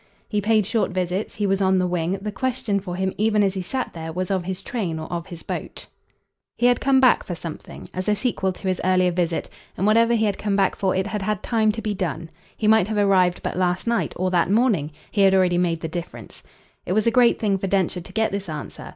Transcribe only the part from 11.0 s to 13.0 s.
had had time to be done. He might have